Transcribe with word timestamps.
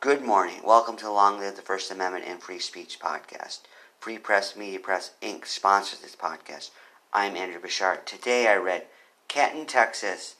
Good 0.00 0.22
morning. 0.22 0.60
Welcome 0.64 0.96
to 0.98 1.10
Long 1.10 1.40
Live 1.40 1.56
the 1.56 1.62
First 1.62 1.90
Amendment 1.90 2.24
and 2.24 2.40
Free 2.40 2.60
Speech 2.60 3.00
podcast. 3.00 3.62
Free 3.98 4.16
Press 4.16 4.54
Media 4.54 4.78
Press 4.78 5.10
Inc. 5.20 5.44
sponsors 5.44 5.98
this 5.98 6.14
podcast. 6.14 6.70
I'm 7.12 7.34
Andrew 7.34 7.60
Bouchard. 7.60 8.06
Today 8.06 8.46
I 8.46 8.58
read 8.58 8.86
Canton, 9.26 9.66
Texas 9.66 10.36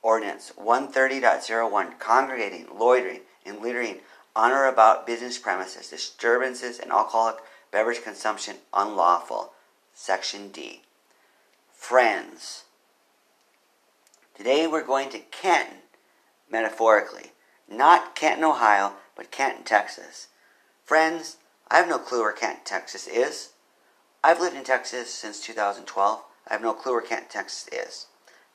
Ordinance 0.00 0.54
130.01 0.58 1.98
Congregating, 1.98 2.66
Loitering, 2.74 3.20
and 3.44 3.60
Littering 3.60 3.98
on 4.34 4.52
or 4.52 4.64
about 4.64 5.06
business 5.06 5.36
premises, 5.36 5.90
disturbances, 5.90 6.78
and 6.78 6.90
alcoholic 6.90 7.36
beverage 7.70 8.02
consumption 8.02 8.56
unlawful. 8.72 9.52
Section 9.92 10.48
D. 10.48 10.80
Friends. 11.74 12.64
Today 14.34 14.66
we're 14.66 14.82
going 14.82 15.10
to 15.10 15.18
Canton, 15.18 15.80
metaphorically. 16.50 17.32
Not 17.70 18.14
Canton, 18.14 18.44
Ohio, 18.44 18.94
but 19.14 19.30
Canton, 19.30 19.64
Texas. 19.64 20.28
Friends, 20.84 21.36
I 21.70 21.76
have 21.76 21.88
no 21.88 21.98
clue 21.98 22.22
where 22.22 22.32
Canton, 22.32 22.64
Texas 22.64 23.06
is. 23.06 23.50
I've 24.24 24.40
lived 24.40 24.56
in 24.56 24.64
Texas 24.64 25.12
since 25.12 25.40
2012. 25.40 26.22
I 26.48 26.52
have 26.52 26.62
no 26.62 26.72
clue 26.72 26.92
where 26.92 27.02
Canton, 27.02 27.28
Texas 27.28 27.68
is. 27.70 28.06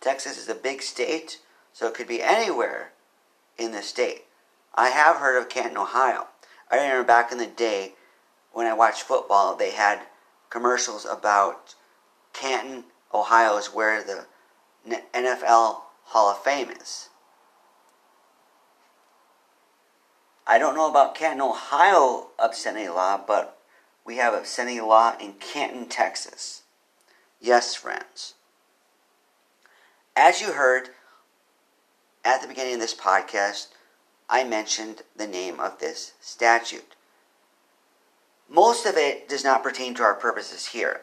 Texas 0.02 0.38
is 0.38 0.50
a 0.50 0.56
big 0.56 0.82
state, 0.82 1.40
so 1.72 1.88
it 1.88 1.94
could 1.94 2.08
be 2.08 2.24
anywhere 2.24 2.92
in 3.58 3.72
the 3.72 3.84
state. 3.84 4.26
I 4.74 4.90
have 4.90 5.18
heard 5.18 5.40
of 5.40 5.50
Canton, 5.50 5.78
Ohio. 5.78 6.28
I 6.72 6.78
remember 6.78 7.04
back 7.04 7.32
in 7.32 7.38
the 7.38 7.46
day 7.46 7.94
when 8.52 8.66
I 8.66 8.74
watched 8.74 9.04
football, 9.04 9.56
they 9.56 9.72
had 9.72 10.02
commercials 10.50 11.06
about 11.06 11.76
Canton, 12.34 12.86
Ohio 13.14 13.58
is 13.58 13.68
where 13.68 14.04
the 14.04 14.26
NFL 15.14 15.82
Hall 16.06 16.32
of 16.32 16.44
Fame 16.44 16.70
is. 16.72 17.10
I 20.46 20.58
don't 20.58 20.76
know 20.76 20.90
about 20.90 21.16
Canton, 21.16 21.42
Ohio 21.42 22.28
obscenity 22.38 22.90
law, 22.90 23.22
but 23.26 23.58
we 24.06 24.18
have 24.18 24.34
obscenity 24.34 24.82
law 24.82 25.16
in 25.20 25.34
Canton, 25.34 25.88
Texas. 25.88 26.64
Yes, 27.40 27.76
friends. 27.76 28.34
As 30.16 30.42
you 30.42 30.54
heard 30.54 30.90
at 32.26 32.42
the 32.42 32.48
beginning 32.48 32.76
of 32.76 32.80
this 32.80 32.96
podcast, 32.96 33.68
I 34.30 34.44
mentioned 34.44 35.04
the 35.16 35.28
name 35.28 35.60
of 35.60 35.80
this 35.80 36.14
statute. 36.20 36.96
Most 38.50 38.86
of 38.86 38.98
it 38.98 39.28
does 39.30 39.44
not 39.44 39.64
pertain 39.64 39.94
to 39.96 40.04
our 40.04 40.14
purposes 40.14 40.68
here. 40.68 41.02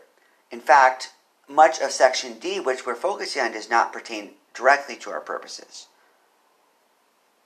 In 0.50 0.60
fact, 0.60 1.12
much 1.48 1.80
of 1.80 1.90
Section 1.90 2.38
D, 2.38 2.60
which 2.60 2.86
we're 2.86 2.94
focusing 2.94 3.42
on, 3.42 3.52
does 3.52 3.70
not 3.70 3.92
pertain 3.92 4.32
directly 4.54 4.96
to 4.96 5.10
our 5.10 5.20
purposes. 5.20 5.86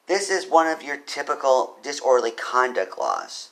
This 0.07 0.31
is 0.31 0.47
one 0.47 0.67
of 0.67 0.83
your 0.83 0.97
typical 0.97 1.77
disorderly 1.83 2.31
conduct 2.31 2.99
laws 2.99 3.51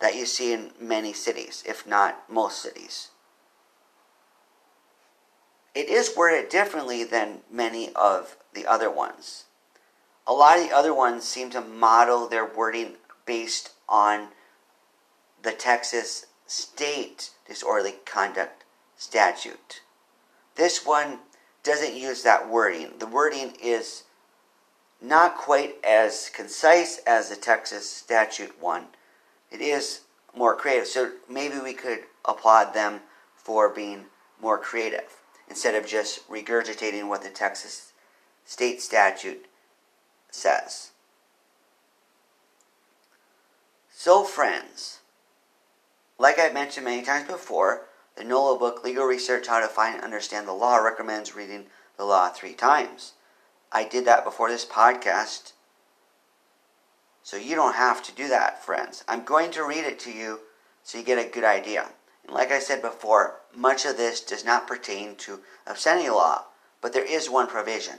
that 0.00 0.14
you 0.14 0.26
see 0.26 0.52
in 0.52 0.70
many 0.80 1.12
cities, 1.12 1.62
if 1.66 1.86
not 1.86 2.30
most 2.30 2.60
cities. 2.60 3.10
It 5.74 5.88
is 5.88 6.16
worded 6.16 6.48
differently 6.48 7.04
than 7.04 7.40
many 7.50 7.92
of 7.94 8.36
the 8.54 8.66
other 8.66 8.90
ones. 8.90 9.44
A 10.26 10.32
lot 10.32 10.58
of 10.58 10.66
the 10.66 10.74
other 10.74 10.94
ones 10.94 11.24
seem 11.24 11.50
to 11.50 11.60
model 11.60 12.26
their 12.26 12.46
wording 12.46 12.94
based 13.26 13.72
on 13.88 14.28
the 15.42 15.52
Texas 15.52 16.26
state 16.46 17.30
disorderly 17.46 17.96
conduct 18.06 18.64
statute. 18.96 19.82
This 20.54 20.86
one 20.86 21.18
doesn't 21.62 21.94
use 21.94 22.22
that 22.22 22.48
wording. 22.48 22.92
The 22.98 23.06
wording 23.06 23.52
is 23.62 24.04
not 25.00 25.36
quite 25.36 25.76
as 25.84 26.30
concise 26.34 26.98
as 27.06 27.28
the 27.28 27.36
Texas 27.36 27.88
statute 27.88 28.60
one. 28.60 28.86
It 29.50 29.60
is 29.60 30.02
more 30.34 30.56
creative. 30.56 30.86
So 30.86 31.12
maybe 31.28 31.58
we 31.58 31.72
could 31.72 32.00
applaud 32.24 32.74
them 32.74 33.00
for 33.34 33.68
being 33.68 34.06
more 34.40 34.58
creative 34.58 35.22
instead 35.48 35.74
of 35.74 35.86
just 35.86 36.28
regurgitating 36.28 37.08
what 37.08 37.22
the 37.22 37.30
Texas 37.30 37.92
state 38.44 38.82
statute 38.82 39.46
says. 40.30 40.90
So, 43.90 44.24
friends, 44.24 45.00
like 46.18 46.38
I've 46.38 46.54
mentioned 46.54 46.84
many 46.84 47.02
times 47.02 47.26
before, 47.26 47.86
the 48.16 48.24
Nolo 48.24 48.58
book, 48.58 48.84
Legal 48.84 49.04
Research 49.04 49.46
How 49.46 49.60
to 49.60 49.66
Find 49.66 49.94
and 49.94 50.04
Understand 50.04 50.46
the 50.46 50.52
Law, 50.52 50.76
recommends 50.76 51.34
reading 51.34 51.66
the 51.96 52.04
law 52.04 52.28
three 52.28 52.52
times. 52.52 53.12
I 53.72 53.84
did 53.84 54.04
that 54.04 54.24
before 54.24 54.48
this 54.48 54.64
podcast. 54.64 55.52
So 57.22 57.36
you 57.36 57.54
don't 57.56 57.74
have 57.74 58.02
to 58.04 58.12
do 58.12 58.28
that, 58.28 58.64
friends. 58.64 59.02
I'm 59.08 59.24
going 59.24 59.50
to 59.52 59.64
read 59.64 59.84
it 59.84 59.98
to 60.00 60.12
you 60.12 60.40
so 60.82 60.98
you 60.98 61.04
get 61.04 61.18
a 61.18 61.28
good 61.28 61.44
idea. 61.44 61.88
And 62.24 62.34
like 62.34 62.52
I 62.52 62.58
said 62.58 62.80
before, 62.82 63.40
much 63.54 63.84
of 63.84 63.96
this 63.96 64.20
does 64.20 64.44
not 64.44 64.66
pertain 64.66 65.16
to 65.16 65.40
obscenity 65.66 66.08
law, 66.08 66.44
but 66.80 66.92
there 66.92 67.04
is 67.04 67.28
one 67.28 67.48
provision. 67.48 67.96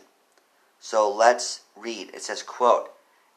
So 0.80 1.14
let's 1.14 1.62
read. 1.76 2.12
It 2.14 2.22
says, 2.22 2.44
quote, 2.44 2.92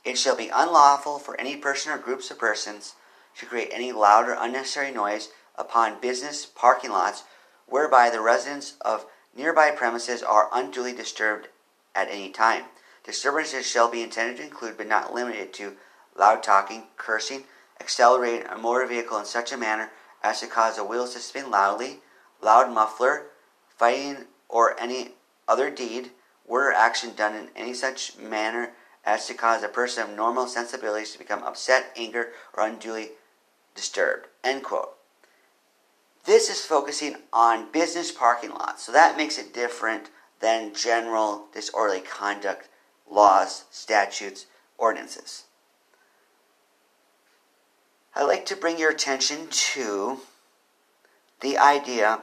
It 0.04 0.16
shall 0.18 0.36
be 0.36 0.50
unlawful 0.52 1.18
for 1.18 1.38
any 1.40 1.56
person 1.56 1.92
or 1.92 1.98
groups 1.98 2.30
of 2.30 2.38
persons 2.38 2.94
to 3.38 3.46
create 3.46 3.70
any 3.72 3.92
loud 3.92 4.28
or 4.28 4.36
unnecessary 4.38 4.92
noise 4.92 5.30
upon 5.56 6.00
business 6.00 6.46
parking 6.46 6.90
lots 6.90 7.24
whereby 7.66 8.10
the 8.10 8.20
residents 8.20 8.74
of 8.80 9.06
nearby 9.34 9.70
premises 9.70 10.22
are 10.22 10.48
unduly 10.52 10.92
disturbed 10.92 11.48
at 11.94 12.08
any 12.10 12.30
time. 12.30 12.64
Disturbances 13.04 13.66
shall 13.66 13.90
be 13.90 14.02
intended 14.02 14.36
to 14.36 14.44
include, 14.44 14.76
but 14.76 14.86
not 14.86 15.14
limited 15.14 15.52
to, 15.54 15.76
loud 16.16 16.42
talking, 16.42 16.84
cursing, 16.96 17.44
accelerating 17.80 18.46
a 18.46 18.58
motor 18.58 18.86
vehicle 18.86 19.18
in 19.18 19.24
such 19.24 19.52
a 19.52 19.56
manner 19.56 19.90
as 20.22 20.40
to 20.40 20.46
cause 20.46 20.76
the 20.76 20.84
wheels 20.84 21.14
to 21.14 21.18
spin 21.18 21.50
loudly, 21.50 22.00
loud 22.42 22.72
muffler, 22.72 23.26
fighting, 23.68 24.26
or 24.48 24.78
any 24.80 25.12
other 25.48 25.70
deed, 25.70 26.10
word 26.46 26.70
or 26.70 26.72
action 26.72 27.14
done 27.14 27.34
in 27.34 27.48
any 27.56 27.72
such 27.72 28.16
manner 28.18 28.72
as 29.04 29.26
to 29.26 29.34
cause 29.34 29.62
a 29.62 29.68
person 29.68 30.02
of 30.02 30.16
normal 30.16 30.46
sensibilities 30.46 31.12
to 31.12 31.18
become 31.18 31.42
upset, 31.42 31.86
angered, 31.96 32.28
or 32.54 32.66
unduly 32.66 33.10
disturbed. 33.74 34.26
End 34.44 34.62
quote. 34.62 34.96
This 36.24 36.50
is 36.50 36.60
focusing 36.64 37.16
on 37.32 37.72
business 37.72 38.12
parking 38.12 38.50
lots, 38.50 38.82
so 38.82 38.92
that 38.92 39.16
makes 39.16 39.38
it 39.38 39.54
different 39.54 40.10
than 40.40 40.74
general 40.74 41.46
disorderly 41.52 42.00
conduct 42.00 42.68
laws, 43.10 43.64
statutes, 43.70 44.46
ordinances. 44.78 45.44
I'd 48.14 48.24
like 48.24 48.46
to 48.46 48.56
bring 48.56 48.78
your 48.78 48.90
attention 48.90 49.46
to 49.50 50.18
the 51.40 51.58
idea 51.58 52.22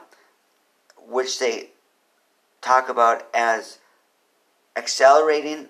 which 1.06 1.38
they 1.38 1.70
talk 2.60 2.88
about 2.88 3.26
as 3.32 3.78
accelerating 4.76 5.68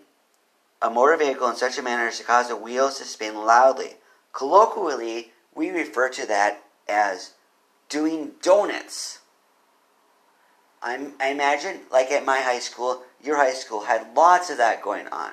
a 0.82 0.90
motor 0.90 1.16
vehicle 1.16 1.48
in 1.48 1.56
such 1.56 1.78
a 1.78 1.82
manner 1.82 2.08
as 2.08 2.18
to 2.18 2.24
cause 2.24 2.48
the 2.48 2.56
wheels 2.56 2.98
to 2.98 3.04
spin 3.04 3.34
loudly. 3.34 3.96
Colloquially, 4.32 5.32
we 5.54 5.70
refer 5.70 6.08
to 6.10 6.26
that 6.26 6.62
as 6.88 7.32
doing 7.88 8.32
donuts. 8.42 9.20
I'm, 10.82 11.12
I 11.20 11.30
imagine, 11.30 11.80
like 11.90 12.10
at 12.10 12.24
my 12.24 12.38
high 12.40 12.60
school, 12.60 13.02
your 13.22 13.36
high 13.36 13.52
school 13.52 13.84
had 13.84 14.14
lots 14.14 14.50
of 14.50 14.58
that 14.58 14.82
going 14.82 15.08
on. 15.08 15.32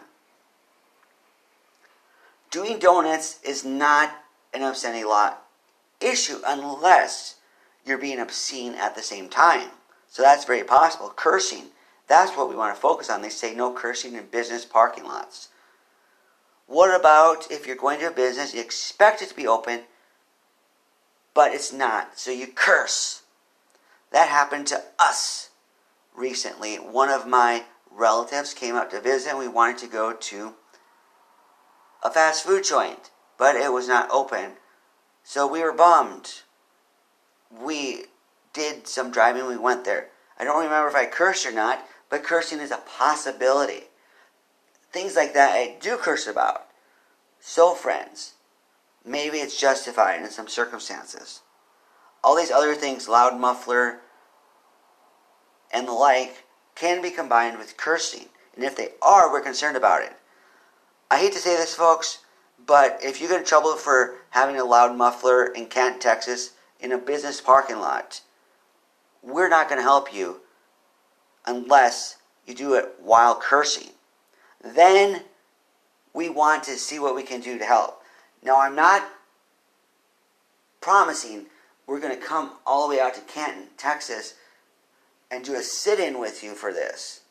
Doing 2.50 2.79
donuts 2.79 3.39
is 3.44 3.66
not 3.66 4.13
an 4.53 4.63
obscenity 4.63 5.03
law 5.03 5.35
issue 6.01 6.39
unless 6.45 7.35
you're 7.85 7.97
being 7.97 8.19
obscene 8.19 8.73
at 8.75 8.95
the 8.95 9.01
same 9.01 9.29
time. 9.29 9.69
So 10.09 10.23
that's 10.23 10.45
very 10.45 10.63
possible. 10.63 11.11
Cursing, 11.16 11.66
that's 12.07 12.35
what 12.35 12.50
we 12.50 12.56
want 12.56 12.73
to 12.73 12.81
focus 12.81 13.09
on. 13.09 13.22
They 13.22 13.29
say 13.29 13.53
no 13.53 13.73
cursing 13.73 14.16
in 14.16 14.25
business 14.27 14.66
parking 14.66 15.03
lots. 15.03 15.50
What 16.67 16.97
about 16.97 17.51
if 17.51 17.67
you're 17.67 17.75
going 17.75 18.00
to 18.00 18.07
a 18.07 18.12
business, 18.12 18.53
you 18.53 18.62
expect 18.62 19.21
it 19.21 19.30
to 19.30 19.36
be 19.36 19.45
open, 19.45 19.81
but 21.33 21.53
it's 21.53 21.71
not, 21.71 22.18
so 22.18 22.31
you 22.31 22.48
curse? 22.48 23.21
That 24.15 24.29
happened 24.29 24.67
to 24.67 24.81
us 24.97 25.50
recently. 26.15 26.77
One 26.77 27.09
of 27.09 27.27
my 27.27 27.65
relatives 27.91 28.53
came 28.53 28.73
up 28.73 28.89
to 28.91 29.01
visit, 29.01 29.31
and 29.31 29.39
we 29.39 29.50
wanted 29.50 29.77
to 29.79 29.88
go 29.88 30.13
to 30.13 30.53
a 32.01 32.09
fast 32.09 32.45
food 32.45 32.63
joint, 32.63 33.12
but 33.38 33.57
it 33.57 33.73
was 33.73 33.89
not 33.89 34.09
open. 34.09 34.53
So 35.25 35.45
we 35.45 35.62
were 35.62 35.73
bummed. 35.73 36.44
We 37.51 38.06
did 38.53 38.88
some 38.88 39.12
driving, 39.12 39.47
we 39.47 39.57
went 39.57 39.83
there. 39.83 40.07
I 40.39 40.45
don't 40.45 40.63
remember 40.63 40.88
if 40.88 40.95
I 40.95 41.07
cursed 41.07 41.45
or 41.45 41.51
not, 41.51 41.85
but 42.09 42.23
cursing 42.23 42.62
is 42.62 42.71
a 42.71 42.77
possibility. 42.77 43.83
Things 44.94 45.17
like 45.17 45.33
that 45.33 45.56
I 45.56 45.75
do 45.81 45.97
curse 45.97 46.25
about. 46.25 46.67
So, 47.41 47.73
friends, 47.75 48.35
maybe 49.03 49.39
it's 49.39 49.59
justified 49.59 50.21
in 50.21 50.29
some 50.29 50.47
circumstances. 50.47 51.41
All 52.23 52.38
these 52.38 52.50
other 52.50 52.75
things, 52.75 53.09
loud 53.09 53.38
muffler 53.38 54.00
and 55.71 55.88
the 55.88 55.94
like, 55.94 56.44
can 56.75 57.01
be 57.01 57.09
combined 57.09 57.57
with 57.57 57.77
cursing. 57.77 58.25
And 58.56 58.63
if 58.63 58.75
they 58.75 58.89
are, 59.01 59.31
we're 59.31 59.41
concerned 59.41 59.77
about 59.77 60.01
it. 60.01 60.13
I 61.09 61.19
hate 61.19 61.33
to 61.33 61.39
say 61.39 61.56
this, 61.56 61.75
folks, 61.75 62.19
But 62.65 63.00
if 63.03 63.21
you 63.21 63.27
get 63.27 63.39
in 63.39 63.45
trouble 63.45 63.75
for 63.75 64.15
having 64.31 64.57
a 64.57 64.63
loud 64.63 64.97
muffler 64.97 65.45
in 65.45 65.67
Canton, 65.67 66.00
Texas, 66.00 66.51
in 66.79 66.91
a 66.91 66.97
business 66.97 67.41
parking 67.41 67.79
lot, 67.79 68.21
we're 69.21 69.50
not 69.50 69.69
going 69.69 69.79
to 69.79 69.83
help 69.83 70.13
you 70.13 70.41
unless 71.45 72.17
you 72.45 72.53
do 72.53 72.73
it 72.73 72.94
while 73.00 73.35
cursing. 73.35 73.91
Then 74.63 75.23
we 76.13 76.29
want 76.29 76.63
to 76.63 76.71
see 76.71 77.00
what 77.00 77.15
we 77.15 77.23
can 77.23 77.41
do 77.41 77.57
to 77.57 77.65
help. 77.65 78.01
Now, 78.44 78.59
I'm 78.59 78.75
not 78.75 79.07
promising 80.81 81.47
we're 81.88 82.00
going 82.00 82.17
to 82.17 82.25
come 82.25 82.51
all 82.65 82.88
the 82.88 82.95
way 82.95 83.01
out 83.01 83.13
to 83.15 83.21
Canton, 83.21 83.67
Texas, 83.77 84.35
and 85.30 85.44
do 85.44 85.56
a 85.56 85.62
sit 85.62 86.00
in 86.00 86.19
with 86.19 86.44
you 86.44 86.54
for 86.54 86.72
this. 86.72 87.22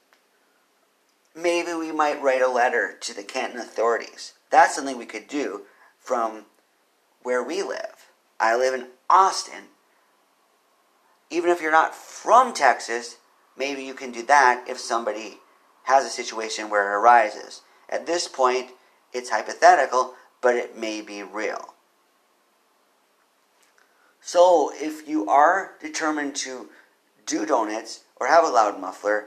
Maybe 1.34 1.74
we 1.74 1.92
might 1.92 2.22
write 2.22 2.42
a 2.42 2.48
letter 2.48 2.96
to 3.00 3.14
the 3.14 3.22
Canton 3.22 3.58
authorities. 3.58 4.34
That's 4.50 4.74
something 4.76 4.96
we 4.96 5.06
could 5.06 5.26
do 5.26 5.62
from 5.98 6.44
where 7.22 7.42
we 7.42 7.62
live. 7.62 8.10
I 8.38 8.56
live 8.56 8.74
in 8.74 8.88
Austin. 9.10 9.64
Even 11.30 11.50
if 11.50 11.60
you're 11.60 11.72
not 11.72 11.94
from 11.94 12.52
Texas, 12.52 13.16
maybe 13.56 13.82
you 13.82 13.94
can 13.94 14.12
do 14.12 14.22
that 14.26 14.64
if 14.68 14.78
somebody 14.78 15.38
has 15.84 16.04
a 16.04 16.10
situation 16.10 16.70
where 16.70 16.92
it 16.92 16.96
arises. 16.96 17.62
At 17.88 18.06
this 18.06 18.28
point, 18.28 18.70
it's 19.12 19.30
hypothetical, 19.30 20.14
but 20.40 20.56
it 20.56 20.78
may 20.78 21.00
be 21.00 21.22
real. 21.22 21.74
So, 24.20 24.72
if 24.74 25.06
you 25.06 25.28
are 25.28 25.72
determined 25.80 26.34
to 26.36 26.70
do 27.26 27.46
donuts 27.46 28.04
or 28.16 28.26
have 28.26 28.44
a 28.44 28.48
loud 28.48 28.80
muffler, 28.80 29.26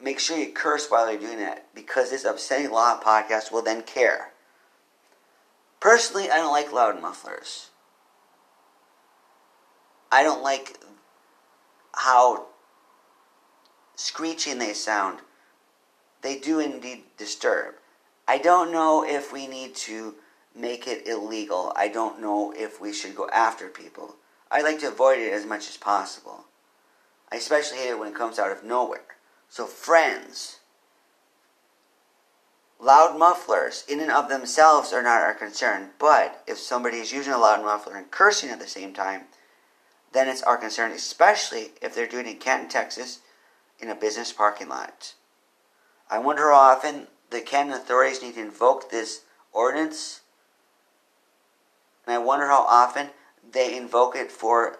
make 0.00 0.18
sure 0.18 0.38
you 0.38 0.52
curse 0.52 0.88
while 0.88 1.10
you're 1.10 1.20
doing 1.20 1.38
it 1.38 1.64
because 1.74 2.10
this 2.10 2.24
upsetting 2.24 2.70
law 2.70 3.00
podcast 3.00 3.52
will 3.52 3.62
then 3.62 3.82
care. 3.82 4.32
Personally, 5.80 6.30
I 6.30 6.36
don't 6.36 6.52
like 6.52 6.72
loud 6.72 7.00
mufflers. 7.00 7.70
I 10.10 10.22
don't 10.22 10.42
like 10.42 10.78
how 11.94 12.46
screeching 13.96 14.58
they 14.58 14.72
sound. 14.72 15.20
They 16.22 16.38
do 16.38 16.60
indeed 16.60 17.04
disturb. 17.16 17.74
I 18.28 18.38
don't 18.38 18.72
know 18.72 19.04
if 19.04 19.32
we 19.32 19.46
need 19.46 19.74
to 19.76 20.14
make 20.54 20.86
it 20.88 21.06
illegal. 21.06 21.72
I 21.76 21.88
don't 21.88 22.20
know 22.20 22.52
if 22.56 22.80
we 22.80 22.92
should 22.92 23.14
go 23.14 23.28
after 23.28 23.68
people. 23.68 24.16
I 24.50 24.62
like 24.62 24.78
to 24.80 24.88
avoid 24.88 25.18
it 25.18 25.32
as 25.32 25.44
much 25.44 25.68
as 25.68 25.76
possible. 25.76 26.44
I 27.30 27.36
especially 27.36 27.78
hate 27.78 27.90
it 27.90 27.98
when 27.98 28.08
it 28.08 28.14
comes 28.14 28.38
out 28.38 28.52
of 28.52 28.62
nowhere. 28.62 29.16
So, 29.48 29.66
friends, 29.66 30.60
loud 32.78 33.18
mufflers 33.18 33.84
in 33.88 34.00
and 34.00 34.10
of 34.10 34.28
themselves 34.28 34.92
are 34.92 35.02
not 35.02 35.22
our 35.22 35.34
concern, 35.34 35.90
but 35.98 36.42
if 36.46 36.58
somebody 36.58 36.98
is 36.98 37.12
using 37.12 37.32
a 37.32 37.38
loud 37.38 37.64
muffler 37.64 37.96
and 37.96 38.10
cursing 38.10 38.50
at 38.50 38.60
the 38.60 38.68
same 38.68 38.92
time, 38.92 39.22
then 40.12 40.28
it's 40.28 40.42
our 40.42 40.56
concern, 40.56 40.92
especially 40.92 41.72
if 41.82 41.94
they're 41.94 42.06
doing 42.06 42.26
it 42.26 42.30
in 42.30 42.38
Canton, 42.38 42.68
Texas, 42.68 43.20
in 43.80 43.90
a 43.90 43.94
business 43.94 44.32
parking 44.32 44.68
lot. 44.68 45.14
I 46.08 46.18
wonder 46.18 46.50
how 46.50 46.56
often 46.56 47.08
the 47.30 47.40
Canton 47.40 47.74
authorities 47.74 48.22
need 48.22 48.34
to 48.34 48.40
invoke 48.40 48.90
this 48.90 49.22
ordinance, 49.52 50.20
and 52.06 52.14
I 52.14 52.18
wonder 52.18 52.46
how 52.46 52.62
often 52.62 53.10
they 53.52 53.76
invoke 53.76 54.16
it 54.16 54.30
for 54.30 54.78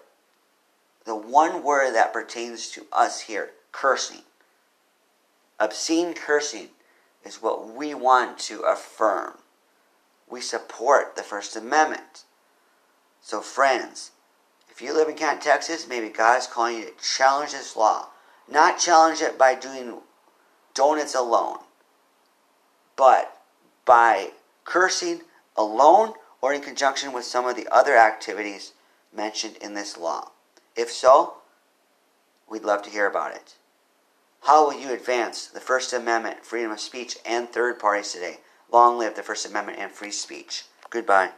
the 1.04 1.14
one 1.14 1.62
word 1.62 1.94
that 1.94 2.12
pertains 2.12 2.70
to 2.70 2.86
us 2.92 3.22
here 3.22 3.50
cursing. 3.72 4.22
Obscene 5.58 6.14
cursing 6.14 6.68
is 7.24 7.42
what 7.42 7.72
we 7.74 7.94
want 7.94 8.38
to 8.38 8.60
affirm. 8.60 9.38
We 10.28 10.40
support 10.40 11.16
the 11.16 11.22
First 11.22 11.56
Amendment. 11.56 12.24
So, 13.22 13.40
friends, 13.40 14.10
if 14.70 14.82
you 14.82 14.92
live 14.92 15.08
in 15.08 15.16
Canton, 15.16 15.42
Texas, 15.42 15.88
maybe 15.88 16.08
God 16.08 16.38
is 16.38 16.46
calling 16.46 16.78
you 16.78 16.84
to 16.86 16.92
challenge 17.02 17.52
this 17.52 17.76
law. 17.76 18.08
Not 18.50 18.78
challenge 18.78 19.20
it 19.20 19.38
by 19.38 19.54
doing 19.54 19.98
donuts 20.74 21.14
alone, 21.14 21.58
but 22.96 23.40
by 23.84 24.30
cursing 24.64 25.22
alone 25.56 26.12
or 26.46 26.54
in 26.54 26.60
conjunction 26.60 27.12
with 27.12 27.24
some 27.24 27.44
of 27.44 27.56
the 27.56 27.66
other 27.72 27.96
activities 27.96 28.72
mentioned 29.12 29.56
in 29.56 29.74
this 29.74 29.96
law. 29.96 30.30
If 30.76 30.92
so, 30.92 31.38
we'd 32.48 32.62
love 32.62 32.82
to 32.82 32.90
hear 32.90 33.08
about 33.08 33.34
it. 33.34 33.56
How 34.42 34.64
will 34.64 34.80
you 34.80 34.92
advance 34.92 35.48
the 35.48 35.58
First 35.58 35.92
Amendment, 35.92 36.44
freedom 36.44 36.70
of 36.70 36.78
speech, 36.78 37.16
and 37.26 37.48
third 37.48 37.80
parties 37.80 38.12
today? 38.12 38.38
Long 38.70 38.96
live 38.96 39.16
the 39.16 39.24
First 39.24 39.44
Amendment 39.44 39.80
and 39.80 39.90
free 39.90 40.12
speech. 40.12 40.66
Goodbye. 40.88 41.30